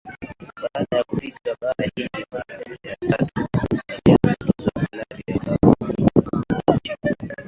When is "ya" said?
0.97-1.03, 2.83-2.95